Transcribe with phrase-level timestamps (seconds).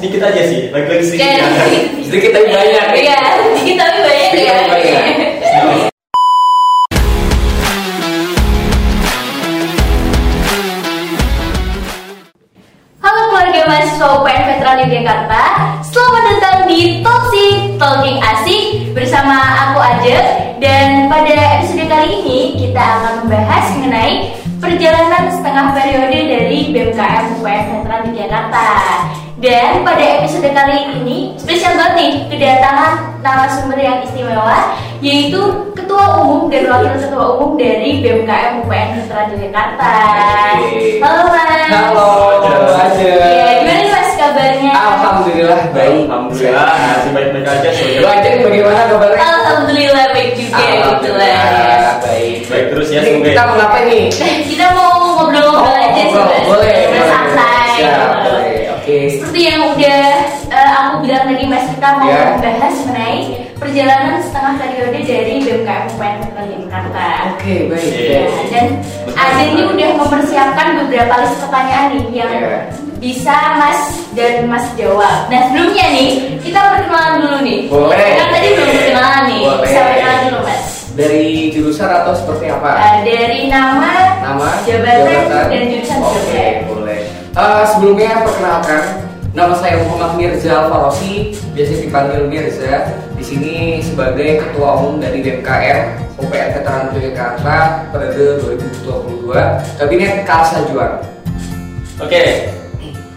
[0.00, 1.20] sedikit aja sih, lagi-lagi sedikit.
[1.28, 1.44] Kayak ya.
[1.60, 1.84] sedikit.
[2.08, 2.86] Sedikit tapi banyak.
[2.96, 3.20] Iya,
[3.52, 4.56] sedikit tapi banyak Sedikit ya.
[4.56, 5.04] tapi banyak.
[13.04, 15.44] Halo keluarga mahasiswa UPN Veteran Yogyakarta
[15.84, 18.62] Selamat datang di Talksik Talking Asik
[18.96, 19.36] Bersama
[19.68, 20.18] aku Aja
[20.60, 27.64] Dan pada episode kali ini Kita akan membahas mengenai Perjalanan setengah periode dari BMKM UPN
[27.68, 28.66] Veteran Yogyakarta
[29.40, 36.52] Dan pada episode kali ini Spesial banget nih Kedatangan narasumber yang istimewa Yaitu Ketua Umum
[36.52, 39.92] dan Wakil Ketua Umum dari BMKM UPN Veteran Yogyakarta
[40.60, 41.00] Oke.
[41.00, 42.10] Halo Mas Halo,
[42.74, 43.06] aja.
[43.06, 44.72] Iya, gimana nih mas kabarnya?
[44.74, 46.04] Alhamdulillah baik.
[46.10, 49.22] Alhamdulillah, masih baik-baik aja Lu aja nih bagaimana kabarnya?
[49.22, 51.30] Alhamdulillah baik juga kebetulan.
[51.30, 52.36] Alhamdulillah baik.
[52.50, 53.28] baik terus ya semoga.
[53.30, 54.04] kita mau ngapain nih?
[54.50, 54.79] Kita mau
[61.60, 62.24] mas, kita mau Ya.
[62.32, 63.18] membahas mengenai
[63.60, 66.16] perjalanan setengah periode dari BMKM UPN
[66.64, 67.04] Jakarta.
[67.36, 67.92] Oke, baik.
[67.92, 68.20] Iya.
[68.24, 68.66] Ya, dan
[69.12, 72.58] Ade ini udah mempersiapkan beberapa list pertanyaan nih yang Iya.
[72.96, 73.80] bisa Mas
[74.16, 75.28] dan Mas jawab.
[75.28, 76.08] Nah sebelumnya nih
[76.40, 77.58] kita perkenalan dulu nih.
[77.68, 78.08] Boleh.
[78.16, 79.42] Kan tadi belum perkenalan nih.
[79.44, 79.60] Boleh.
[79.60, 80.64] Bisa perkenalan dulu Mas.
[80.90, 82.70] Dari jurusan atau seperti apa?
[82.76, 86.44] Eh, dari nama, Nama, jabatan, dan jurusan Oke, juga.
[86.66, 87.00] boleh.
[87.30, 88.82] Eh, sebelumnya perkenalkan,
[89.30, 92.90] nama saya Muhammad Mirza Farosi, biasa dipanggil Mirza.
[93.14, 95.80] Di sini sebagai Ketua Umum dari BMKM
[96.16, 98.40] UPN Veteran Yogyakarta periode
[98.82, 101.04] 2022, Kabinet Karsa Juang.
[102.00, 102.48] Oke,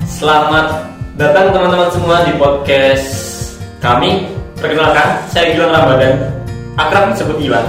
[0.04, 3.08] selamat datang teman-teman semua di podcast
[3.80, 4.28] kami.
[4.60, 6.30] Perkenalkan, saya Gilang Ramadan,
[6.76, 7.68] akrab disebut Gilang.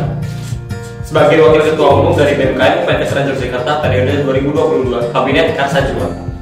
[1.07, 6.34] Sebagai Wakil Ketua Umum dari BMKM UPN Veteran Yogyakarta periode 2022, Kabinet Karsa Juang.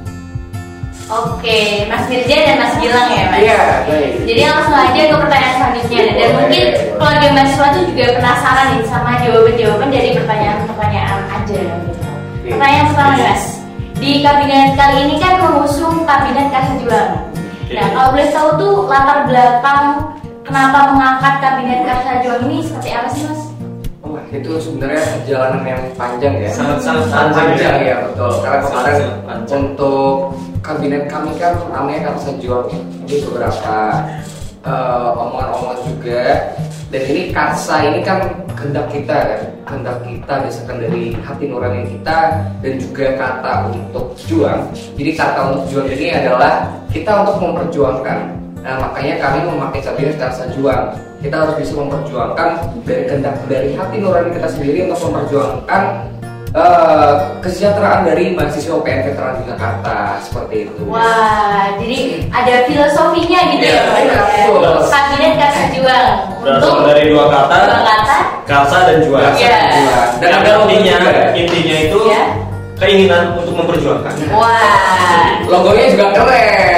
[1.11, 3.41] Oke, Mas Mirja dan Mas Gilang ya Mas.
[3.43, 4.09] Iya, baik.
[4.23, 6.63] Jadi langsung aja ke pertanyaan selanjutnya dan Boleh, mungkin
[6.95, 12.09] keluarga mahasiswa tuh juga penasaran nih sama jawaban-jawaban dari pertanyaan-pertanyaan aja gitu.
[12.43, 13.43] Pertanyaan pertama nih, Mas,
[13.99, 17.11] di kabinet kali ini kan mengusung kabinet kasih juang.
[17.67, 17.75] Oke.
[17.75, 19.85] Nah kalau boleh tahu tuh latar belakang
[20.47, 23.52] kenapa mengangkat kabinet kasih juang ini seperti apa sih Mas?
[24.13, 26.49] Wah, itu sebenarnya perjalanan yang panjang ya.
[26.53, 27.89] Sangat-sangat Sangat panjang panjang ya.
[27.89, 28.31] ya, betul.
[28.45, 29.01] Karena kemarin
[29.57, 30.13] untuk
[30.61, 32.77] kabinet kami kan namanya Karsa Juang ya.
[33.09, 33.77] Jadi beberapa
[34.69, 36.23] eh, omongan-omongan juga.
[36.93, 38.21] Dan ini Karsa ini kan
[38.53, 42.17] kehendak kita kan, kehendak kita berdasarkan dari hati nurani kita
[42.61, 44.61] dan juga kata untuk juang.
[44.93, 48.42] Jadi kata untuk juang ini adalah kita untuk memperjuangkan.
[48.63, 50.95] Nah makanya kami memakai kabinet Karsa Juang.
[51.19, 52.49] Kita harus bisa memperjuangkan
[52.83, 55.81] dari kehendak dari hati nurani kita sendiri untuk memperjuangkan
[56.51, 60.81] eh, kesejahteraan dari mahasiswa UPN Veteran Jakarta seperti itu.
[60.87, 64.83] Wah, jadi ada filosofinya gitu Iya, ya iya, betul.
[64.87, 66.07] Kabinet kasih juang
[66.43, 69.33] Berasal dari dua kata, dua kata Karsa dan Juang.
[69.39, 69.59] Iya.
[70.19, 71.23] dan ada intinya, juga.
[71.35, 72.23] intinya itu Iya.
[72.75, 74.13] keinginan untuk memperjuangkan.
[74.31, 75.39] Wah.
[75.47, 76.72] Logonya juga keren.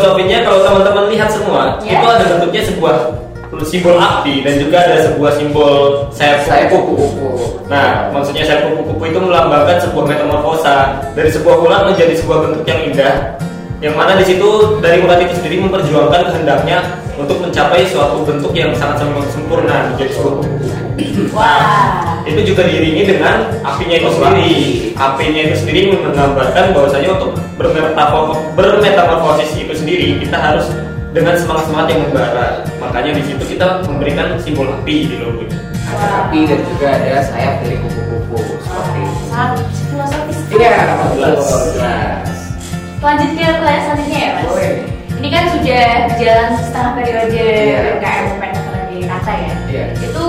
[0.00, 2.00] Filosofinya kalau teman-teman lihat semua Ya.
[2.00, 2.96] itu ada bentuknya sebuah
[3.60, 7.04] simbol api dan juga ada sebuah simbol sayap Saya kupu-kupu.
[7.04, 7.68] kupu-kupu.
[7.68, 10.74] Nah, maksudnya sayap kupu-kupu itu melambangkan sebuah metamorfosa
[11.12, 13.14] dari sebuah ulat menjadi sebuah bentuk yang indah.
[13.80, 14.48] Yang mana di situ
[14.84, 16.84] dari ulat itu sendiri memperjuangkan kehendaknya
[17.16, 20.84] untuk mencapai suatu bentuk yang sangat-sangat sempurna sebuah kupu-kupu.
[21.32, 22.20] Wah.
[22.28, 24.52] Itu juga diiringi dengan apinya itu sendiri.
[25.00, 30.68] Apinya itu sendiri menggambarkan bahwasanya untuk bermetamorfosis, itu sendiri kita harus
[31.16, 32.46] dengan semangat semangat yang membara.
[32.84, 35.56] Makanya di situ kita memberikan simbol api di logo ini.
[35.88, 39.24] Ada api dan juga ada sayap dari kupu-kupu seperti itu.
[39.32, 39.58] Sangat
[39.88, 40.38] filosofis.
[40.52, 40.76] Iya,
[41.16, 41.32] Jelas.
[41.32, 42.49] betul, jelas.
[43.00, 44.44] Lanjut ke pertanyaan selanjutnya ya mas.
[44.44, 44.72] Boleh.
[45.20, 47.44] Ini kan sudah berjalan setengah periode.
[47.72, 49.52] BMKM UPN Veteran Jakarta ya.
[49.72, 49.84] Iya.
[50.04, 50.24] Itu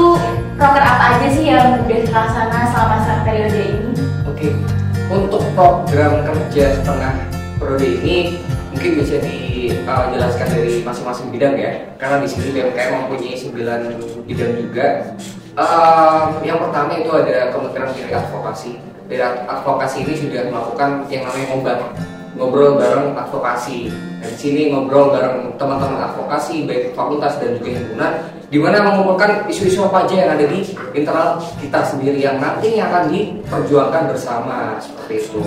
[0.56, 3.92] proker apa aja sih yang udah terlaksana selama setengah periode ini?
[4.24, 4.48] Oke,
[5.12, 7.14] untuk program kerja setengah
[7.60, 8.16] periode ini
[8.72, 11.72] mungkin bisa dijelaskan dari masing-masing bidang ya.
[12.00, 14.88] Karena di sini BMKM mempunyai 9 bidang juga.
[15.60, 18.80] Eh, yang pertama itu ada Kementerian dari Advokasi.
[19.12, 21.78] Ad- advokasi ini sudah melakukan yang namanya ngobat
[22.36, 23.92] ngobrol bareng advokasi.
[24.22, 28.14] Dan di sini ngobrol bareng teman-teman advokasi baik fakultas dan juga himpunan
[28.52, 30.60] di mana mengumpulkan isu-isu apa aja yang ada di
[30.92, 35.40] internal kita sendiri yang nantinya akan diperjuangkan bersama seperti itu.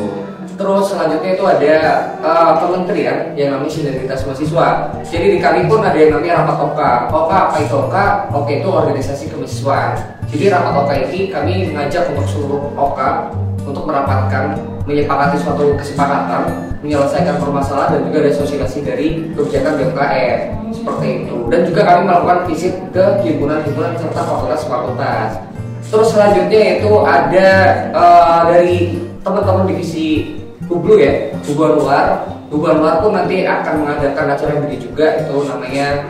[0.56, 1.76] Terus selanjutnya itu ada
[2.24, 4.68] eh, kementerian yang namanya sinergitas mahasiswa.
[5.04, 6.92] Jadi di kami pun ada yang namanya rapat OKA.
[7.12, 8.06] OKA apa itu OKA?
[8.32, 9.92] OKA itu organisasi kemahasiswaan.
[10.32, 13.28] Jadi rapat OKA ini kami mengajak untuk seluruh OKA
[13.68, 20.38] untuk merapatkan menyepakati suatu kesepakatan menyelesaikan permasalahan dan juga ada sosialisasi dari kebijakan BMKM
[20.76, 21.36] seperti itu.
[21.48, 25.40] Dan juga kami melakukan visit ke himpunan-himpunan serta fakultas-fakultas.
[25.88, 27.48] Terus selanjutnya itu ada
[27.96, 28.76] eh, dari
[29.24, 32.06] teman-teman divisi Hublu ya hubungan luar.
[32.48, 36.08] Hubungan luar pun nanti akan mengadakan acara yang juga itu namanya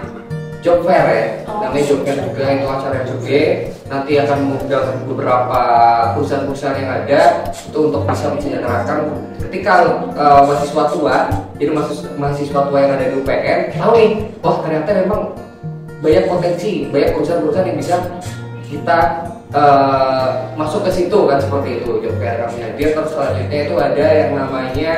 [0.63, 1.44] job fair ya
[1.83, 3.43] job fair juga itu acara juga
[3.91, 5.61] nanti akan mengundang beberapa
[6.15, 7.21] perusahaan-perusahaan yang ada.
[7.51, 8.99] Itu untuk bisa mensejahterakan
[9.55, 9.73] ketika
[10.19, 11.17] eh, mahasiswa tua
[11.55, 11.71] jadi
[12.19, 14.11] mahasiswa, tua yang ada di UPN tahu nih
[14.43, 15.21] wah ternyata memang
[16.03, 17.97] banyak potensi banyak perusahaan-perusahaan yang bisa
[18.67, 18.99] kita
[19.55, 20.29] eh,
[20.59, 24.93] masuk ke situ kan seperti itu fair kami hadir terus selanjutnya itu ada yang namanya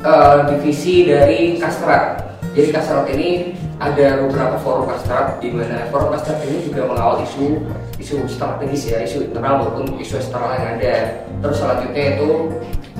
[0.00, 2.24] eh, divisi dari Kastrat
[2.56, 7.62] jadi Kastrat ini ada beberapa forum Kastrat di mana forum Kastrat ini juga mengawal isu
[8.02, 10.94] isu strategis ya isu internal maupun isu eksternal yang ada
[11.38, 12.30] terus selanjutnya itu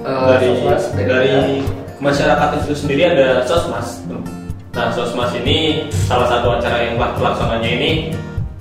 [0.06, 1.34] eh, dari sosmas dari
[1.98, 4.02] masyarakat itu sendiri ada sosmas.
[4.74, 7.90] Nah, sosmas ini salah satu acara yang telah pelaksananya ini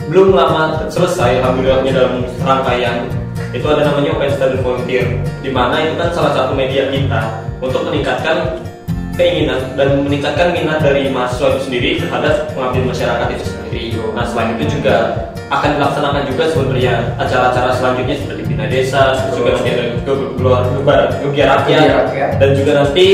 [0.10, 3.06] belum lama selesai alhamdulillahnya dalam rangkaian
[3.54, 5.06] itu ada namanya Open Study Volunteer
[5.46, 8.58] di mana itu kan salah satu media kita untuk meningkatkan
[9.18, 13.84] keinginan dan meningkatkan minat dari mahasiswa itu sendiri terhadap pengabdian masyarakat itu sendiri.
[14.14, 14.96] Nah selain itu juga
[15.48, 20.62] akan dilaksanakan juga sebenarnya acara-acara selanjutnya seperti bina desa, terus juga nanti ada keluar
[21.24, 22.30] gebiar rakyat Gebiar rakyat.
[22.36, 23.06] dan juga nanti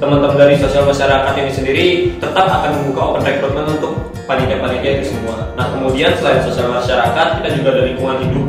[0.00, 1.86] teman-teman dari sosial masyarakat ini sendiri
[2.20, 3.92] tetap akan membuka open recruitment untuk
[4.28, 5.50] panitia-panitia itu semua.
[5.56, 8.46] Nah kemudian selain sosial masyarakat kita juga ada lingkungan hidup.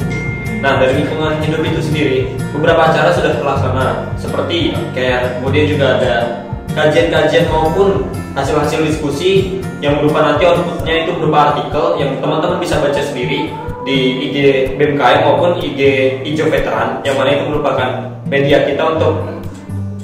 [0.61, 2.17] Nah dari lingkungan hidup itu sendiri
[2.51, 3.85] beberapa acara sudah terlaksana
[4.19, 6.13] seperti kayak kemudian juga ada
[6.73, 13.01] kajian-kajian maupun hasil-hasil diskusi yang berupa nanti outputnya itu berupa artikel yang teman-teman bisa baca
[13.01, 13.51] sendiri
[13.81, 13.97] di
[14.29, 14.35] IG
[14.77, 15.79] BMKM maupun IG
[16.23, 17.89] Ijo Veteran yang mana itu merupakan
[18.29, 19.25] media kita untuk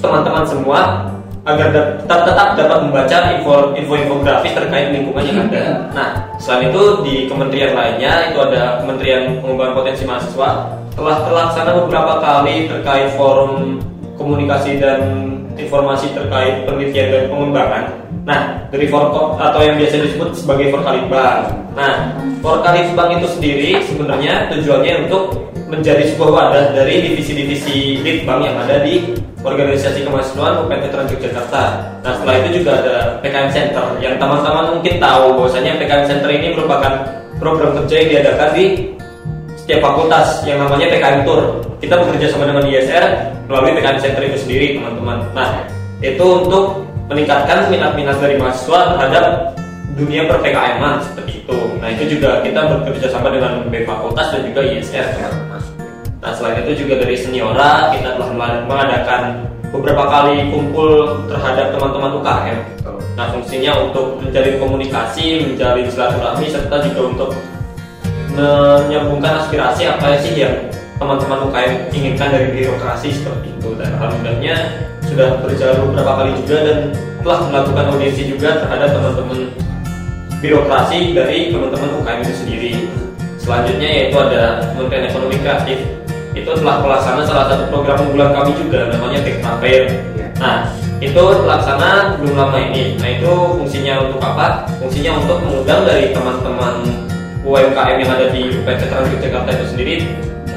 [0.02, 1.08] teman-teman semua
[1.48, 5.88] agar tetap, tetap dapat membaca info info infografis terkait lingkungan yang ada.
[5.96, 10.50] Nah, selain itu di kementerian lainnya itu ada Kementerian Pengembangan Potensi Mahasiswa
[10.92, 13.80] telah terlaksana beberapa kali terkait forum
[14.20, 15.00] komunikasi dan
[15.58, 17.84] informasi terkait penelitian dan pengembangan.
[18.24, 21.52] Nah, dari Forkop atau yang biasa disebut sebagai Forkalitbang.
[21.74, 28.80] Nah, Forkalitbang itu sendiri sebenarnya tujuannya untuk menjadi sebuah wadah dari divisi-divisi litbang yang ada
[28.88, 31.64] di organisasi kemahasiswaan UPN Veteran Yogyakarta.
[32.02, 36.56] Nah setelah itu juga ada PKM Center yang teman-teman mungkin tahu bahwasanya PKM Center ini
[36.56, 36.94] merupakan
[37.38, 38.66] program kerja yang diadakan di
[39.68, 41.60] setiap fakultas yang namanya PKM Tour.
[41.84, 43.04] Kita bekerja sama dengan ISR
[43.52, 45.28] melalui PKM Center itu sendiri teman-teman.
[45.36, 45.68] Nah
[46.00, 49.52] itu untuk meningkatkan minat-minat dari mahasiswa terhadap
[50.00, 51.60] dunia per PKM seperti itu.
[51.84, 55.62] Nah itu juga kita bekerja sama dengan B Fakultas dan juga ISR teman-teman.
[56.24, 58.30] Nah selain itu juga dari seniora kita telah
[58.64, 62.60] mengadakan beberapa kali kumpul terhadap teman-teman UKM.
[63.20, 67.30] Nah fungsinya untuk menjalin komunikasi, menjalin silaturahmi serta juga untuk
[68.38, 70.70] menyambungkan aspirasi apa sih yang
[71.02, 74.56] teman-teman UKM inginkan dari birokrasi seperti itu dan alhamdulillahnya
[75.06, 76.78] sudah berjalan beberapa kali juga dan
[77.26, 79.40] telah melakukan audiensi juga terhadap teman-teman
[80.38, 82.72] birokrasi dari teman-teman UKM itu sendiri.
[83.42, 85.80] Selanjutnya yaitu ada Kementerian Ekonomi Kreatif
[86.38, 89.26] itu telah melaksanakan salah satu program unggulan kami juga namanya
[89.58, 89.90] Fair.
[90.38, 90.70] Nah
[91.02, 92.98] itu terlaksana belum lama ini.
[93.02, 94.70] Nah itu fungsinya untuk apa?
[94.78, 97.07] Fungsinya untuk mengundang dari teman-teman
[97.48, 99.96] UMKM yang ada di UPN Veteran Yogyakarta itu sendiri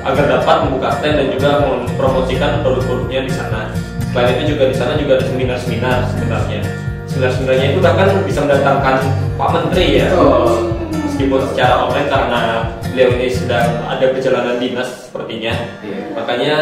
[0.02, 3.70] agar dapat membuka stand dan juga mempromosikan produk-produknya di sana.
[4.10, 6.60] Selain itu juga di sana juga ada seminar-seminar sebenarnya.
[7.06, 8.96] Seminar-seminarnya itu bahkan bisa mendatangkan
[9.38, 10.06] Pak Menteri ya.
[10.18, 10.66] Oh.
[10.90, 12.42] Meskipun secara online karena
[12.90, 15.54] beliau ini sedang ada perjalanan dinas sepertinya.
[15.86, 16.00] Iya.
[16.18, 16.54] Makanya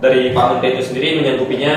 [0.00, 1.74] dari Pak Menteri itu sendiri menyanggupinya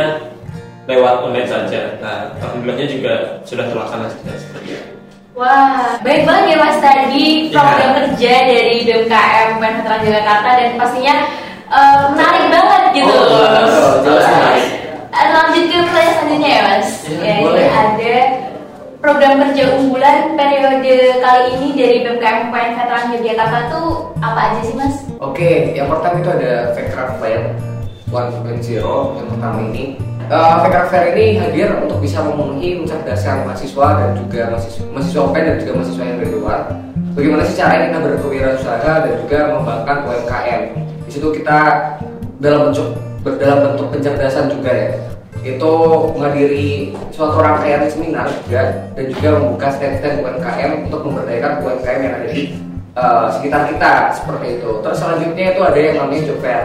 [0.88, 2.00] lewat online saja.
[2.00, 3.14] Nah, alhamdulillahnya juga
[3.44, 4.89] sudah terlaksana seperti itu.
[5.40, 11.16] Wah, baik banget ya Mas tadi program kerja dari BMKM Veteran Jakarta dan pastinya
[11.72, 13.08] eh, menarik banget gitu.
[13.08, 14.66] Oh, jelas menarik.
[15.16, 16.90] Eh, Lanjut ke pertanyaan selanjutnya ya Mas.
[17.08, 18.16] Ya, ya, ini ada
[19.00, 23.88] program kerja unggulan periode kali ini dari BMKM UPN Veteran Yogyakarta tuh
[24.20, 24.96] apa aja sih Mas?
[25.24, 27.56] Oke, yang pertama itu ada Faircraft Fair
[28.10, 28.82] 1.0
[29.18, 29.96] yang pertama ini.
[30.30, 35.46] Uh, Faircraft Fair ini hadir untuk bisa memenuhi mencerdaskan mahasiswa dan juga mahasiswa, mahasiswa UPN
[35.46, 36.60] dan juga mahasiswa yang dari luar.
[37.18, 40.62] Bagaimana sih caranya kita berkewirausaha dan juga mengembangkan UMKM.
[41.10, 41.58] Di situ kita
[42.38, 42.88] dalam bentuk
[43.42, 44.90] dalam bentuk pencerdasan juga ya
[45.40, 45.74] itu
[46.14, 52.28] menghadiri suatu rangkaian seminar juga dan juga membuka stand-stand UMKM untuk memberdayakan UMKM yang ada
[52.28, 52.42] di
[53.00, 54.70] uh, sekitar kita seperti itu.
[54.84, 56.64] Terus selanjutnya itu ada yang namanya job fair.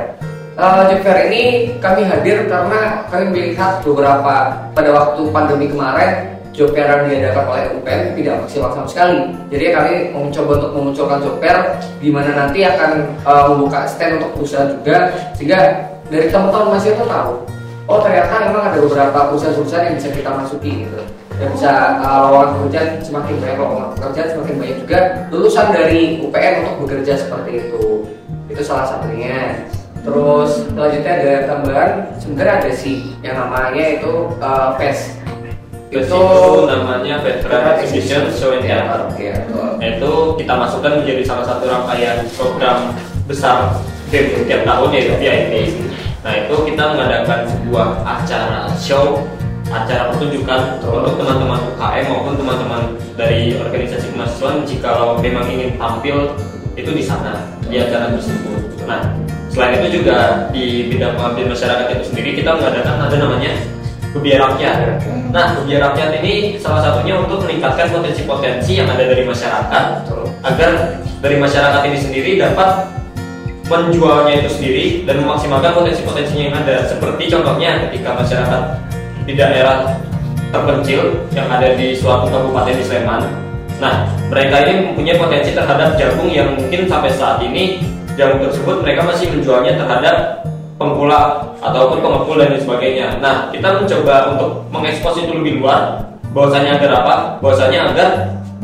[0.58, 4.34] Uh, job fair ini kami hadir karena kami melihat beberapa
[4.74, 9.18] pada waktu pandemi kemarin job fair yang diadakan oleh UPN tidak maksimal sama sekali.
[9.50, 11.58] Jadi kami mencoba untuk memunculkan job fair
[11.98, 12.90] di mana nanti akan
[13.26, 14.96] uh, membuka stand untuk perusahaan juga
[15.34, 15.60] sehingga
[16.06, 17.34] dari teman-teman masih itu tahu
[17.84, 21.02] oh ternyata memang ada beberapa perusahaan-perusahaan yang bisa kita masuki gitu.
[21.34, 25.00] Dan bisa uh, lowongan pekerjaan semakin banyak lowongan pekerjaan semakin banyak juga.
[25.34, 28.06] Lulusan dari UPN untuk bekerja seperti itu.
[28.46, 29.66] Itu salah satunya
[30.04, 35.24] terus selanjutnya ada tambahan sebenarnya ada sih yang namanya itu uh, PES
[35.94, 39.14] itu, itu namanya Veteran Exhibition Show and Theater.
[39.14, 42.90] Ya, itu kita masukkan menjadi salah satu rangkaian program
[43.30, 43.78] besar
[44.10, 45.52] BEM tiap tahun yaitu VIP.
[46.26, 49.22] Nah itu kita mengadakan sebuah acara show,
[49.70, 52.82] acara pertunjukan untuk teman-teman UKM maupun teman-teman
[53.14, 56.34] dari organisasi kemahasiswaan jika memang ingin tampil
[56.74, 57.38] itu di sana
[57.70, 58.82] di acara tersebut.
[58.88, 59.14] Nah
[59.54, 63.52] selain itu juga di bidang pengabdian masyarakat itu sendiri kita mengadakan ada namanya
[64.10, 64.76] kebiar rakyat.
[65.30, 69.86] Nah, kebiar rakyat ini salah satunya untuk meningkatkan potensi-potensi yang ada dari masyarakat
[70.42, 70.70] agar
[71.22, 72.90] dari masyarakat ini sendiri dapat
[73.70, 76.74] menjualnya itu sendiri dan memaksimalkan potensi-potensinya yang ada.
[76.90, 78.62] Seperti contohnya ketika masyarakat
[79.24, 79.98] di daerah
[80.50, 83.22] terpencil yang ada di suatu kabupaten di Sleman.
[83.82, 89.00] Nah, mereka ini mempunyai potensi terhadap jagung yang mungkin sampai saat ini jagung tersebut mereka
[89.06, 90.16] masih menjualnya terhadap
[90.78, 93.06] pengkulak ataupun pengepul dan sebagainya.
[93.22, 96.02] Nah, kita mencoba untuk mengekspos itu lebih luar.
[96.34, 97.14] Bahwasanya agar apa?
[97.38, 98.08] Bahwasanya agar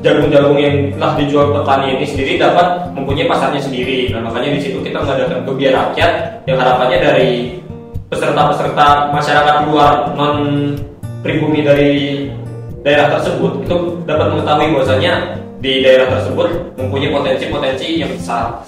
[0.02, 4.10] jagung-jagung yang telah dijual petani ini sendiri dapat mempunyai pasarnya sendiri.
[4.10, 6.12] Nah, makanya di situ kita mengadakan kebiar rakyat
[6.50, 7.30] yang harapannya dari
[8.10, 10.74] peserta-peserta masyarakat luar non
[11.22, 12.26] pribumi dari
[12.82, 13.76] daerah tersebut itu
[14.08, 15.12] dapat mengetahui bahwasanya
[15.60, 16.48] di daerah tersebut
[16.80, 18.64] mempunyai potensi-potensi yang besar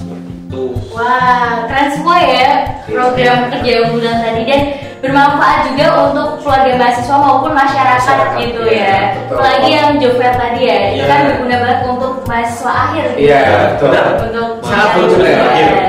[0.52, 0.76] gitu.
[0.92, 2.48] Wah, keren semua ya
[2.84, 4.62] program kerja unggulan tadi dan
[5.00, 8.76] bermanfaat juga untuk keluarga mahasiswa maupun masyarakat, masyarakat gitu ya.
[8.76, 8.98] ya.
[9.32, 11.10] Apalagi yang fair tadi ya, itu iya.
[11.10, 13.20] kan berguna banget untuk mahasiswa akhir gitu.
[13.26, 13.42] Iya,
[13.74, 13.90] betul.
[14.28, 15.40] Untuk sangat betul ya.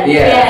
[0.07, 0.47] Iya.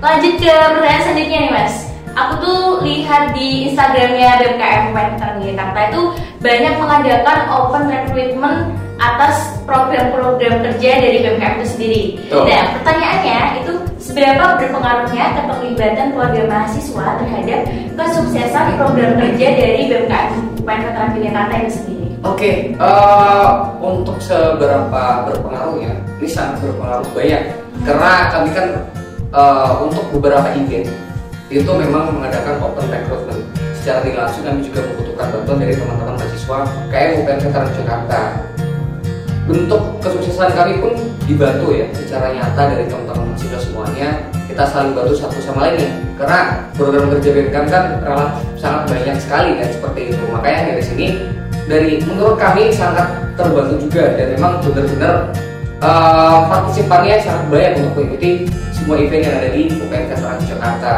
[0.00, 1.74] Lanjut ke pertanyaan selanjutnya nih Mas.
[2.10, 6.02] Aku tuh lihat di Instagramnya BMKM Veteran Jakarta itu
[6.42, 12.02] banyak mengadakan open recruitment atas program-program kerja dari BMKM itu sendiri.
[12.36, 12.44] Oh.
[12.44, 17.60] Nah, pertanyaannya itu seberapa berpengaruhnya keterlibatan keluarga mahasiswa terhadap
[17.96, 20.30] kesuksesan program kerja dari BMKM
[20.60, 22.08] UPN Veteran Jakarta itu sendiri?
[22.20, 23.48] Oke, okay, uh, eh,
[23.80, 27.42] untuk seberapa berpengaruhnya, ini sangat berpengaruh banyak
[27.80, 28.68] karena kami kan
[29.32, 30.84] uh, untuk beberapa event
[31.48, 33.40] itu memang mengadakan open recruitment
[33.80, 36.58] secara langsung kami juga membutuhkan bantuan dari teman-teman mahasiswa
[36.92, 38.20] kayak UPN Veteran Jakarta
[39.50, 40.94] bentuk kesuksesan kami pun
[41.26, 44.08] dibantu ya secara nyata dari teman-teman mahasiswa semuanya.
[44.46, 45.90] Kita saling bantu satu sama lain nih.
[46.14, 46.40] Karena
[46.78, 50.22] program kerja BMKM kan relatif sangat banyak sekali kan seperti itu.
[50.30, 51.06] Makanya dari sini
[51.66, 55.14] dari menurut kami sangat terbantu juga dan memang benar-benar
[55.82, 58.30] uh, partisipannya sangat banyak untuk mengikuti
[58.70, 60.10] semua event yang ada di UPNK
[60.46, 60.92] Jakarta.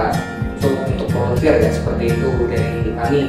[0.63, 3.21] Untuk untuk volunteer ya seperti itu dari kami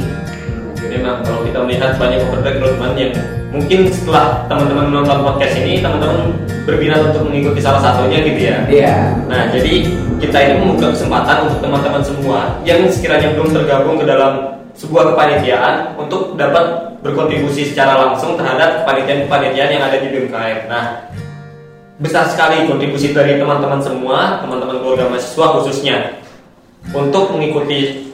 [0.89, 3.11] memang kalau kita melihat banyak open recruitment yang
[3.53, 6.33] mungkin setelah teman-teman menonton podcast ini teman-teman
[6.65, 8.57] berminat untuk mengikuti salah satunya gitu ya.
[8.65, 8.81] Iya.
[8.89, 9.01] Yeah.
[9.29, 9.73] Nah jadi
[10.17, 15.93] kita ini membuka kesempatan untuk teman-teman semua yang sekiranya belum tergabung ke dalam sebuah kepanitiaan
[16.01, 20.59] untuk dapat berkontribusi secara langsung terhadap kepanitiaan-kepanitiaan yang ada di BMKM.
[20.65, 20.85] Nah
[22.01, 25.97] besar sekali kontribusi dari teman-teman semua, teman-teman keluarga mahasiswa khususnya
[26.89, 28.11] untuk mengikuti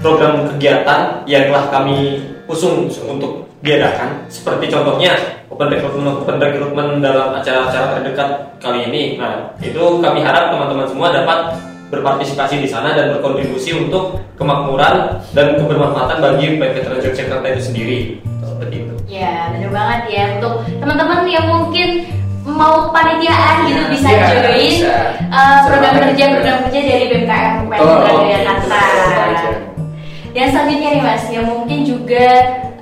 [0.00, 4.28] program kegiatan yang telah kami usung untuk diadakan.
[4.28, 5.16] Seperti contohnya
[5.48, 8.28] open recruitment open recruitment dalam acara-acara terdekat
[8.60, 9.16] kali ini.
[9.16, 11.56] Nah itu kami harap teman-teman semua dapat
[11.88, 17.98] berpartisipasi di sana dan berkontribusi untuk kemakmuran dan kebermanfaatan bagi Veteran Jakarta itu sendiri.
[18.44, 18.94] Seperti itu.
[19.08, 20.24] Ya benar banget ya.
[20.36, 21.88] Untuk teman-teman yang mungkin
[22.44, 24.94] mau panitiaan gitu bisa ya, join bisa.
[25.32, 28.80] Uh, program kerja program kerja dari BMKM Veteran Jakarta
[30.34, 32.26] dan selanjutnya nih mas, yang mungkin juga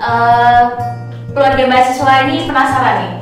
[0.00, 0.72] uh,
[1.36, 3.12] keluarga mahasiswa ini penasaran nih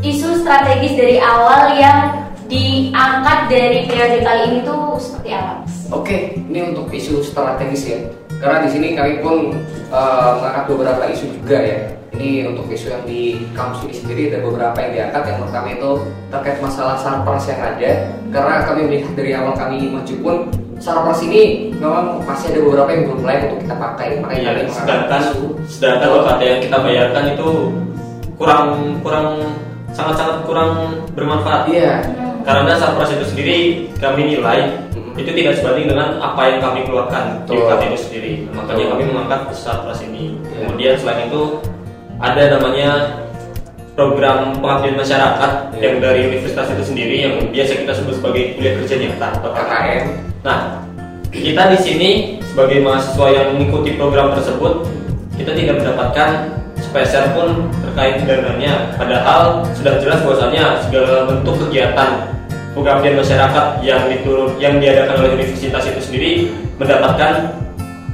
[0.00, 5.72] isu strategis dari awal yang diangkat dari periode kali ini tuh seperti apa mas?
[5.92, 7.98] Oke, ini untuk isu strategis ya.
[8.40, 9.52] Karena di sini kami pun
[9.92, 11.78] uh, mengangkat beberapa isu juga ya.
[12.10, 15.22] Ini untuk isu yang di kampus ini sendiri ada beberapa yang diangkat.
[15.30, 15.90] Yang pertama itu
[16.32, 17.90] terkait masalah sarpras yang ada.
[18.32, 20.36] Karena kami melihat dari awal kami maju pun
[20.80, 24.08] Sarpras ini memang masih ada beberapa yang belum layak untuk kita pakai.
[24.24, 25.22] Makanya iya, sedangkan
[25.68, 27.48] sedangkan UKT yang kita bayarkan itu
[28.40, 28.62] kurang
[29.04, 29.26] kurang
[29.92, 30.70] sangat-sangat kurang
[31.12, 31.68] bermanfaat.
[31.68, 32.00] Iya.
[32.40, 33.58] karena sarpras itu sendiri
[34.00, 34.64] kami nilai
[34.96, 35.12] Mm-mm.
[35.20, 38.92] itu tidak sebanding dengan apa yang kami keluarkan di itu sendiri makanya Betul.
[38.96, 40.64] kami mengangkat sarpras ini Ya.
[40.64, 41.60] kemudian selain itu
[42.16, 42.90] ada namanya
[43.94, 45.90] program pengabdian masyarakat Ya.
[45.90, 50.04] yang dari universitas itu sendiri yang biasa kita sebut sebagai kuliah kerja nyata atau KKN
[50.40, 50.80] Nah,
[51.28, 54.88] kita di sini sebagai mahasiswa yang mengikuti program tersebut,
[55.36, 56.48] kita tidak mendapatkan
[56.80, 58.96] spesial pun terkait dananya.
[58.96, 62.32] Padahal sudah jelas bahwasanya segala bentuk kegiatan
[62.72, 66.32] pengabdian masyarakat yang diturun yang diadakan oleh universitas itu sendiri
[66.80, 67.52] mendapatkan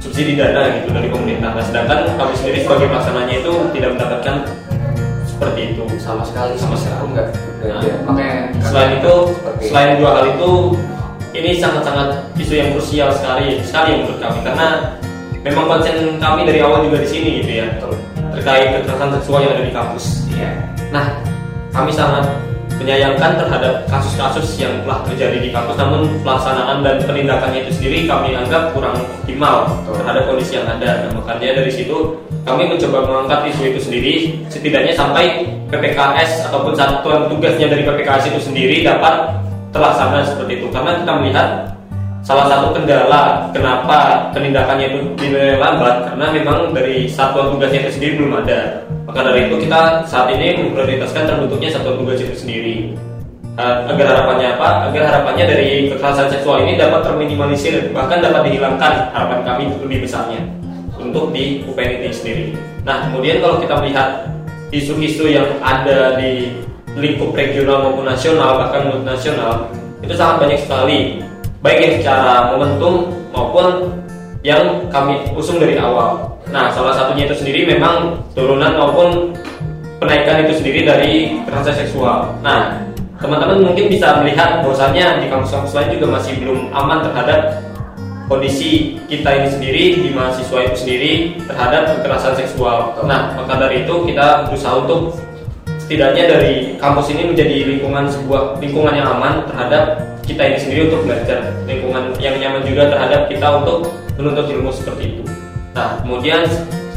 [0.03, 1.55] subsidi dana gitu dari pemerintah.
[1.55, 4.35] Nah, sedangkan kami sendiri sebagai pelaksananya itu tidak mendapatkan
[5.37, 5.83] seperti itu.
[6.01, 7.13] sama sekali Sama sekali.
[7.13, 7.27] enggak.
[7.61, 9.13] Nah, Ya, makanya Selain itu,
[9.61, 10.51] selain dua hal itu,
[11.33, 12.09] ini sangat-sangat
[12.41, 14.39] isu yang krusial sekali, sekali menurut kami.
[14.41, 14.67] Karena
[15.45, 17.67] memang konsen kami dari awal juga di sini gitu ya.
[18.33, 20.05] Terkait kekerasan seksual yang ada di kampus.
[20.33, 20.49] Iya.
[20.89, 21.05] Nah,
[21.69, 22.25] kami sangat
[22.77, 28.37] menyayangkan terhadap kasus-kasus yang telah terjadi di kampus, namun pelaksanaan dan penindakannya itu sendiri kami
[28.37, 31.09] anggap kurang optimal terhadap kondisi yang ada.
[31.09, 31.97] Nah, makanya dari situ
[32.45, 34.13] kami mencoba mengangkat isu itu sendiri,
[34.47, 39.35] setidaknya sampai PPKS ataupun satuan tugasnya dari PPKS itu sendiri dapat
[39.73, 40.67] terlaksana seperti itu.
[40.71, 41.49] Karena kita melihat
[42.23, 48.13] salah satu kendala kenapa penindakannya itu dinilai lambat karena memang dari satuan tugasnya itu sendiri
[48.21, 48.83] belum ada.
[49.17, 52.93] Maka dari itu kita saat ini memprioritaskan terbentuknya satuan tugas itu sendiri.
[53.57, 54.93] Uh, agar harapannya apa?
[54.93, 60.37] Agar harapannya dari kekerasan seksual ini dapat terminimalisir bahkan dapat dihilangkan harapan kami lebih besarnya
[61.01, 62.53] untuk di UPN sendiri.
[62.85, 64.29] Nah kemudian kalau kita melihat
[64.69, 66.53] isu-isu yang ada di
[66.93, 69.65] lingkup regional maupun nasional bahkan multinasional
[70.05, 71.25] itu sangat banyak sekali
[71.65, 73.97] baik yang secara momentum maupun
[74.45, 76.36] yang kami usung dari awal.
[76.47, 79.35] Nah, salah satunya itu sendiri memang turunan maupun
[79.99, 82.31] penaikan itu sendiri dari kekerasan seksual.
[82.39, 82.79] Nah,
[83.19, 87.59] teman-teman mungkin bisa melihat bahwasannya di kampus-kampus lain juga masih belum aman terhadap
[88.27, 91.11] kondisi kita ini sendiri di mahasiswa itu sendiri
[91.47, 92.95] terhadap kekerasan seksual.
[93.03, 95.15] Nah, maka dari itu kita berusaha untuk
[95.87, 101.07] setidaknya dari kampus ini menjadi lingkungan sebuah lingkungan yang aman terhadap kita ini sendiri untuk
[101.07, 103.87] belajar lingkungan yang nyaman juga terhadap kita untuk
[104.19, 105.36] menuntut ilmu seperti itu.
[105.77, 106.41] Nah, kemudian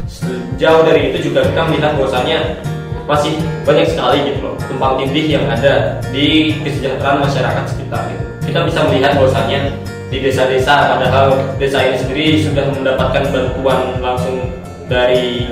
[0.09, 2.57] sejauh dari itu juga kita melihat bahwasanya
[3.05, 8.25] masih banyak sekali gitu loh tumpang tindih yang ada di kesejahteraan masyarakat sekitar gitu.
[8.49, 9.69] Kita bisa melihat bahwasanya
[10.09, 14.49] di desa-desa padahal desa ini sendiri sudah mendapatkan bantuan langsung
[14.89, 15.45] dari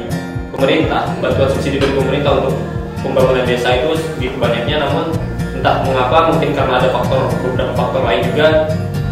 [0.50, 2.58] pemerintah, bantuan subsidi dari pemerintah untuk
[3.06, 5.13] pembangunan desa itu di banyaknya namun
[5.54, 8.48] entah mengapa mungkin karena ada faktor beberapa faktor lain juga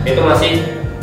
[0.10, 0.52] itu masih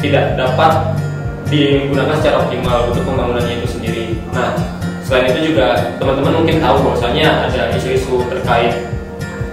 [0.02, 1.03] tidak dapat
[1.48, 4.04] digunakan secara optimal untuk pembangunannya itu sendiri.
[4.32, 4.56] Nah,
[5.04, 8.72] selain itu juga teman-teman mungkin tahu bahwasanya ada isu-isu terkait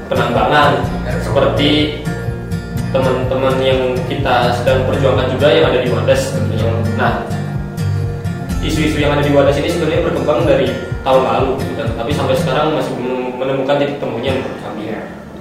[0.07, 0.79] penambangan
[1.23, 2.01] seperti
[2.91, 3.79] teman-teman yang
[4.11, 6.67] kita sedang perjuangkan juga yang ada di Wadas tentunya.
[6.99, 7.23] Nah,
[8.59, 10.67] isu-isu yang ada di Wadas ini sebenarnya berkembang dari
[11.01, 14.83] tahun lalu gitu kan, tapi sampai sekarang masih belum menemukan titik temunya menurut kami.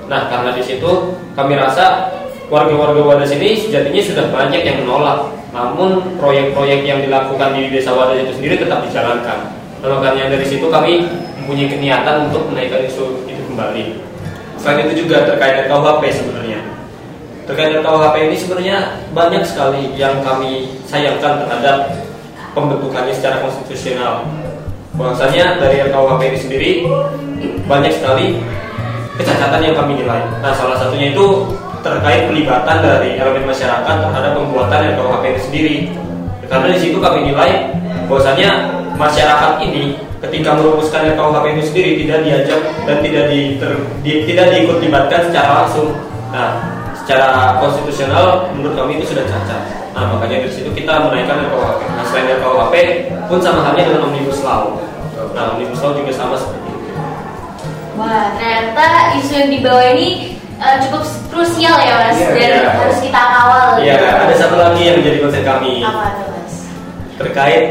[0.06, 0.90] Nah, karena di situ
[1.34, 2.10] kami rasa
[2.50, 8.26] warga-warga Wadas ini sejatinya sudah banyak yang menolak, namun proyek-proyek yang dilakukan di desa Wadas
[8.26, 9.54] itu sendiri tetap dijalankan.
[9.80, 11.08] Makanya dari situ kami
[11.40, 13.84] mempunyai keniatan untuk menaikkan isu itu kembali.
[14.60, 16.60] Selain itu juga terkait RKUHP sebenarnya.
[17.48, 18.76] Terkait RKUHP ini sebenarnya
[19.16, 21.96] banyak sekali yang kami sayangkan terhadap
[22.52, 24.28] pembentukannya secara konstitusional.
[24.98, 26.70] Bahwasanya dari RKUHP ini sendiri
[27.64, 28.36] banyak sekali
[29.16, 30.20] kecacatan yang kami nilai.
[30.44, 31.48] Nah, salah satunya itu
[31.80, 35.74] terkait pelibatan dari elemen masyarakat terhadap pembuatan RKUHP ini sendiri.
[36.50, 37.72] Karena di situ kami nilai
[38.10, 38.50] bahwasanya
[38.98, 44.46] masyarakat ini ketika merumuskan RKUHP itu sendiri tidak diajak dan tidak di, ter- di- tidak
[44.52, 45.96] diikut libatkan secara langsung.
[46.30, 46.60] Nah,
[46.94, 49.62] secara konstitusional menurut kami itu sudah cacat.
[49.90, 51.80] Nah, makanya dari situ kita menaikkan RKUHP.
[51.96, 52.74] Nah, selain RKUHP
[53.26, 54.76] pun sama halnya dengan Omnibus Law.
[55.32, 56.90] Nah, Omnibus Law juga sama seperti itu.
[57.98, 62.70] Wah, ternyata isu yang dibawa ini eh, cukup krusial ya mas Iya, dan iya.
[62.76, 63.68] harus kita kawal.
[63.80, 64.06] Iya, gitu.
[64.28, 66.54] ada satu lagi yang menjadi konsen kami Apa tuh mas?
[67.20, 67.62] terkait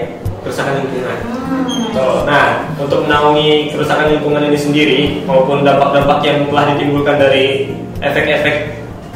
[0.41, 1.17] kerusakan lingkungan.
[1.29, 2.25] Hmm.
[2.29, 2.45] Nah,
[2.77, 8.55] untuk menaungi kerusakan lingkungan ini sendiri maupun dampak-dampak yang telah ditimbulkan dari efek-efek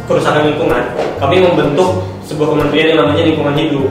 [0.03, 0.83] kerusakan lingkungan,
[1.21, 3.87] kami membentuk sebuah kementerian yang namanya lingkungan hidup.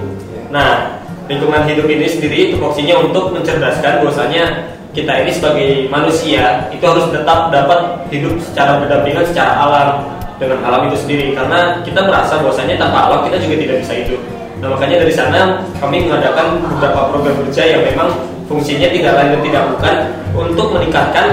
[0.53, 4.45] Nah, lingkungan hidup ini sendiri tupoksinya untuk mencerdaskan bahwasanya
[4.93, 7.81] kita ini sebagai manusia itu harus tetap dapat
[8.13, 9.89] hidup secara berdampingan secara alam
[10.37, 11.33] dengan alam itu sendiri.
[11.33, 14.21] Karena kita merasa bahwasanya tanpa alam kita juga tidak bisa hidup.
[14.61, 15.41] Nah makanya dari sana
[15.81, 18.09] kami mengadakan beberapa program kerja yang memang
[18.47, 19.97] fungsinya tidak lain dan tidak bukan
[20.37, 21.27] untuk meningkatkan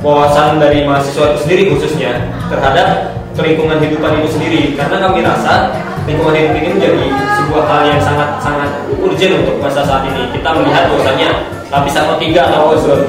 [0.00, 2.12] wawasan dari mahasiswa itu sendiri khususnya
[2.46, 4.62] terhadap lingkungan hidupan itu sendiri.
[4.78, 5.74] Karena kami rasa
[6.06, 7.06] lingkungan hidup ini menjadi
[7.42, 8.70] sebuah hal yang sangat sangat
[9.02, 10.30] urgent untuk masa saat ini.
[10.30, 11.28] Kita melihat bahwasanya
[11.80, 13.00] lapisan O3 atau ozon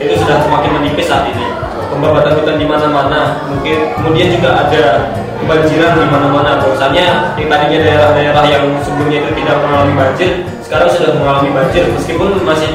[0.00, 1.44] itu sudah semakin menipis saat ini
[1.90, 8.44] pembabatan hutan di mana-mana mungkin kemudian juga ada kebanjiran di mana-mana bahwasanya yang tadinya daerah-daerah
[8.46, 10.30] yang sebelumnya itu tidak mengalami banjir
[10.64, 12.70] sekarang sudah mengalami banjir meskipun masih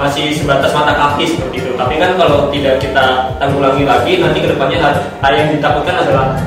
[0.00, 1.70] masih sebatas mata kaki seperti itu.
[1.76, 4.80] Tapi kan kalau tidak kita tanggulangi lagi, nanti ke depannya
[5.20, 6.40] hal, yang ditakutkan adalah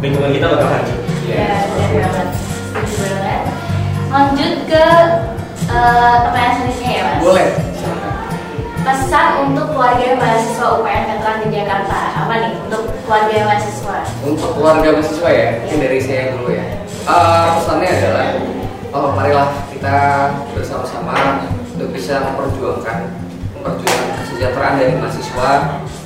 [0.00, 0.98] lingkungan kita bakal hancur.
[1.28, 1.60] Ya.
[1.60, 2.28] Setuju banget.
[4.08, 4.84] Lanjut ke
[5.74, 7.18] eh, pertanyaan selanjutnya ya mas.
[7.20, 7.48] Boleh.
[8.84, 13.96] Pesan untuk keluarga mahasiswa UPN Veteran di Jakarta apa nih untuk keluarga mahasiswa?
[14.20, 16.66] Untuk keluarga mahasiswa ya, mungkin dari saya dulu ya.
[17.04, 18.28] Eh, pesannya adalah,
[18.92, 19.96] oh marilah kita
[20.52, 23.08] bersama-sama untuk bisa memperjuangkan
[23.56, 25.50] memperjuangkan kesejahteraan dari mahasiswa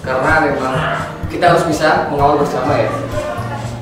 [0.06, 0.74] karena memang
[1.28, 2.90] kita harus bisa mengawal bersama ya.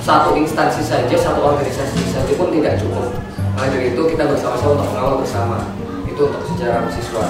[0.00, 3.10] Satu instansi saja, satu organisasi saja pun tidak cukup.
[3.56, 5.58] Maka dari itu kita bersama-sama untuk mengawal bersama.
[6.04, 7.24] Itu untuk sejarah mahasiswa.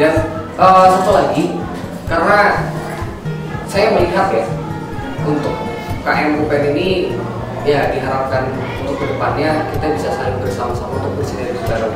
[0.00, 0.12] Dan
[0.56, 1.44] eh, satu lagi,
[2.08, 2.64] karena
[3.68, 4.48] saya melihat ya
[5.28, 5.52] untuk
[6.00, 7.12] KM UPN ini
[7.66, 8.46] ya diharapkan
[8.80, 11.92] untuk ke depannya kita bisa saling bersama-sama untuk bersinergi bareng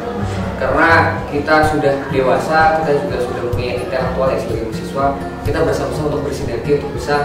[0.59, 0.91] karena
[1.31, 5.07] kita sudah dewasa kita juga sudah punya intelektual ya sebagai mahasiswa
[5.47, 7.17] kita bersama-sama untuk bersinergi untuk bisa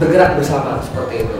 [0.00, 1.38] bergerak bersama seperti itu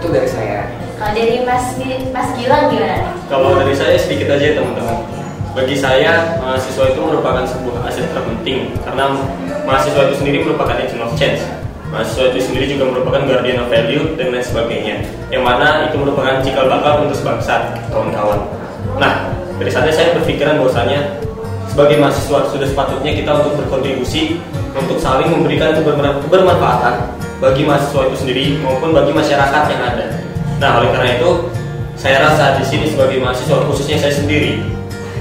[0.00, 0.66] itu dari saya
[1.10, 1.74] Dari Mas
[2.14, 3.10] Mas Gilang gimana?
[3.26, 5.02] Kalau dari saya sedikit aja ya, teman-teman.
[5.52, 9.12] Bagi saya mahasiswa itu merupakan sebuah aset terpenting karena
[9.68, 11.42] mahasiswa itu sendiri merupakan agent of change.
[11.92, 14.96] Mahasiswa itu sendiri juga merupakan guardian of value dan lain sebagainya.
[15.28, 18.40] Yang mana itu merupakan cikal bakal untuk sebangsa, kawan-kawan.
[18.96, 19.28] Nah,
[19.60, 21.20] dari sana saya berpikiran bahwasanya
[21.68, 24.40] sebagai mahasiswa sudah sepatutnya kita untuk berkontribusi
[24.72, 27.12] untuk saling memberikan keberman- kebermanfaatan
[27.44, 30.21] bagi mahasiswa itu sendiri maupun bagi masyarakat yang ada.
[30.62, 31.30] Nah, oleh karena itu
[31.98, 34.62] saya rasa di sini sebagai mahasiswa khususnya saya sendiri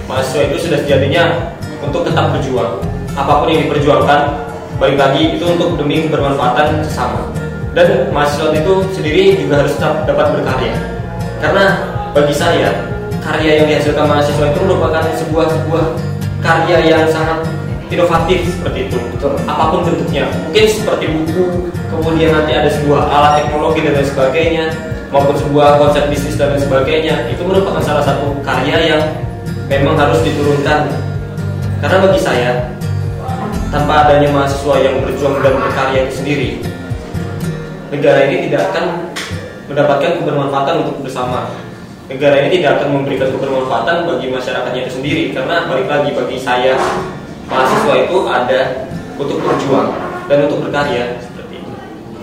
[0.05, 1.49] mahasiswa itu sudah sejatinya
[1.81, 2.77] untuk tetap berjuang.
[3.17, 4.21] Apa pun yang diperjuangkan
[4.77, 7.25] balik lagi itu untuk demi kebermanfaatan sesama.
[7.73, 10.77] Dan mahasiswa itu sendiri juga harus tetap dapat berkarya.
[11.41, 12.69] Karena bagi saya
[13.25, 15.85] karya yang dihasilkan mahasiswa itu merupakan sebuah sebuah
[16.45, 17.41] karya yang sangat
[17.89, 18.97] inovatif seperti itu.
[19.17, 19.41] Betul.
[19.49, 20.29] apa pun bentuknya.
[20.45, 24.65] Mungkin seperti buku kemudian nanti ada sebuah alat teknologi dan lain sebagainya
[25.11, 29.03] maupun sebuah konsep bisnis dan sebagainya itu merupakan salah satu karya yang
[29.67, 30.87] memang harus diturunkan.
[31.83, 32.51] Karena bagi saya
[33.69, 36.49] tanpa adanya mahasiswa yang berjuang dan berkarya itu sendiri
[37.91, 39.11] negara ini tidak akan
[39.67, 41.51] mendapatkan kebermanfaatan untuk bersama.
[42.07, 46.75] Negara ini tidak akan memberikan kebermanfaatan bagi masyarakatnya itu sendiri karena balik lagi bagi saya
[47.47, 48.61] mahasiswa itu ada
[49.15, 49.91] untuk berjuang
[50.27, 51.19] dan untuk berkarya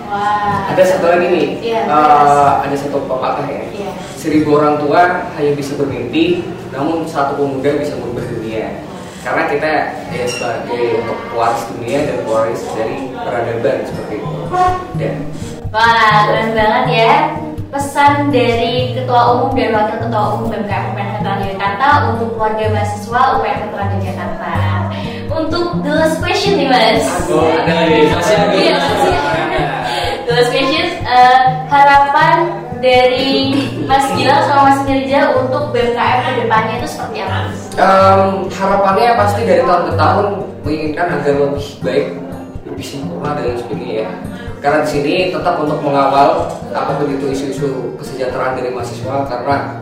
[0.08, 0.72] Wah.
[0.72, 2.64] ada satu lagi nih Iya, eh, jelas.
[2.64, 3.90] ada satu pepatah ya Iya.
[4.16, 5.02] seribu orang tua
[5.36, 8.72] hanya bisa bermimpi namun satu pemuda bisa merubah dunia
[9.20, 9.70] karena kita
[10.08, 14.40] ya sebagai untuk pewaris dunia dan pewaris dari peradaban seperti itu
[14.96, 15.14] dan
[15.68, 17.12] Wah, keren banget ya.
[17.68, 23.20] Pesan dari Ketua Umum dan Wakil Ketua Umum BMKM UPN Veteran Jakarta untuk keluarga mahasiswa
[23.36, 24.52] UPN Veteran Jakarta.
[25.28, 27.04] Untuk the last question nih mas.
[27.28, 28.08] Oh, ada lagi.
[28.08, 28.54] Masih ada.
[28.56, 29.60] Iya, masih ada.
[30.28, 31.40] The last question, eh,
[31.72, 32.52] harapan
[32.84, 33.56] dari
[33.88, 37.48] Mas Gilang sama Mas Mirja untuk BMKM ke depannya itu seperti apa?
[37.80, 40.26] Em, harapannya pasti dari tahun ke tahun
[40.68, 42.06] menginginkan agar lebih baik,
[42.68, 44.10] lebih sempurna dan sebagainya ya.
[44.60, 46.44] Karena di sini tetap untuk mengawal
[46.76, 49.80] apa pun itu isu-isu kesejahteraan dari mahasiswa karena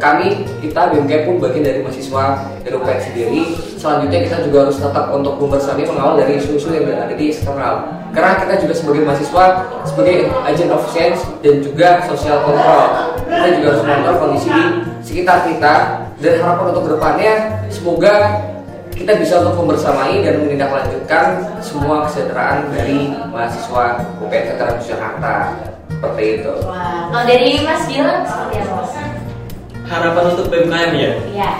[0.00, 3.40] kami kita BMK pun bagian dari mahasiswa UPN sendiri.
[3.76, 7.74] Selanjutnya kita juga harus tetap untuk membersami mengawal dari isu-isu yang ada di eksternal.
[8.10, 9.44] Karena kita juga sebagai mahasiswa
[9.86, 10.16] sebagai
[10.48, 12.84] agent of change dan juga social control.
[13.28, 14.62] Kita juga harus memantau kondisi di
[15.04, 15.74] sekitar kita
[16.20, 17.34] dan harapan untuk ke depannya
[17.72, 18.14] semoga
[18.92, 21.24] kita bisa untuk membersamai dan menindaklanjutkan
[21.64, 25.34] semua kesejahteraan dari mahasiswa UPN Veteran Jakarta
[25.88, 26.52] seperti itu.
[26.68, 29.19] Wah, kalau dari Mas Gilang seperti apa?
[29.90, 31.50] Harapan untuk BMKM ya Iya.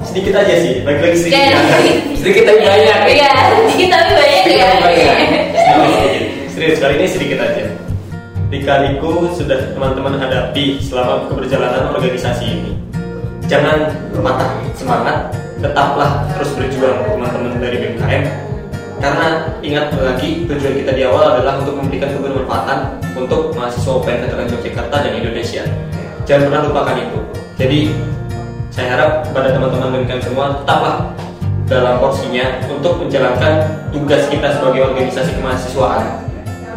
[0.00, 1.90] sedikit aja sih lagi-lagi sedikit Jadi,
[2.24, 3.12] Sedikit tapi banyak ya.
[3.12, 3.30] Iya,
[3.68, 5.06] sedikit tapi banyak Sedikit ya.
[6.56, 7.68] Serius kali ini sedikit aja.
[8.48, 12.72] Lika-liku sudah teman-teman hadapi selama keberjalanan organisasi ini.
[13.44, 18.24] Jangan patah semangat, tetaplah terus berjuang teman-teman dari BMKM.
[18.96, 22.78] Karena ingat lagi tujuan kita di awal adalah untuk memberikan kebermanfaatan
[23.12, 25.62] untuk mahasiswa UPN Veteran Yogyakarta dan Indonesia.
[26.24, 27.20] Jangan pernah lupakan itu.
[27.56, 27.88] Jadi
[28.68, 31.16] saya harap kepada teman-teman BMKM semua tetaplah
[31.64, 36.20] dalam porsinya untuk menjalankan tugas kita sebagai organisasi kemahasiswaan.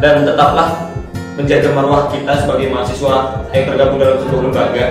[0.00, 0.88] Dan tetaplah
[1.36, 4.84] menjaga marwah kita sebagai mahasiswa yang tergabung dalam sebuah lembaga.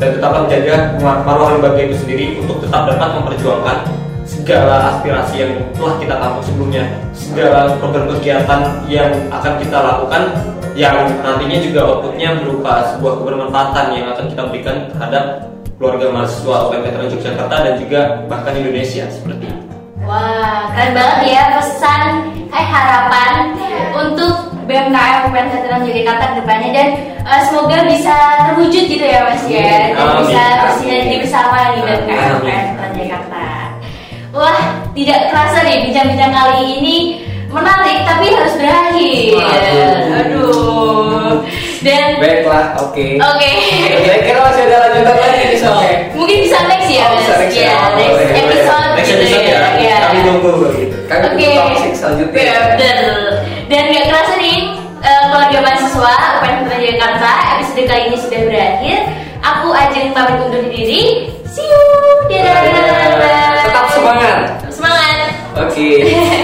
[0.00, 0.74] Dan tetap menjaga
[1.20, 3.78] marwah lembaga itu sendiri untuk tetap dapat memperjuangkan
[4.26, 6.84] segala aspirasi yang telah kita tampung sebelumnya,
[7.14, 8.60] segala program kegiatan
[8.90, 10.22] yang akan kita lakukan
[10.76, 15.24] yang nantinya juga outputnya berupa sebuah kebermanfaatan yang akan kita berikan terhadap
[15.78, 19.64] keluarga mahasiswa UPN Veteran Yogyakarta dan juga bahkan Indonesia seperti itu.
[20.04, 22.02] Wah, keren banget ya pesan
[22.46, 23.32] eh harapan
[23.96, 24.34] untuk
[24.66, 26.88] BMKM UPN Veteran Yogyakarta ke depannya dan
[27.24, 28.14] eh, semoga bisa
[28.50, 30.28] terwujud gitu ya Mas ya dan Amin.
[30.28, 32.30] bisa bersinergi bersama di BMKM.
[32.42, 33.35] UPN Veteran Yogyakarta.
[34.36, 34.60] Wah,
[34.92, 36.96] tidak kerasa nih bincang-bincang kali ini
[37.48, 39.40] menarik tapi harus berakhir.
[40.12, 41.40] Aduh.
[41.80, 43.06] Dan Baiklah, oke.
[43.16, 43.50] oke.
[44.02, 45.96] Kira-kira masih ada lanjutan lagi nih soalnya.
[46.12, 47.64] Mungkin bisa next ya, Oh, bisa next ya.
[47.64, 48.28] Ya, next boleh.
[48.34, 48.90] episode.
[48.92, 49.96] Next gitu episode ya, ya.
[50.04, 50.96] kami tunggu gitu.
[51.06, 51.32] Kami Oke.
[51.38, 52.42] tunggu toxic selanjutnya.
[52.42, 52.98] Iya, bener.
[53.70, 54.56] Dan gak kerasa nih
[55.00, 58.98] eh, keluarga mahasiswa UPN Veteran Jakarta episode kali ini sudah berakhir.
[59.40, 61.30] Aku Ajeng pamit undur diri.
[61.46, 61.82] See you.
[62.26, 62.66] Dadah.
[62.66, 63.55] Tetap
[64.06, 64.40] semangat.
[64.70, 65.30] Semangat.
[65.66, 65.90] Oke.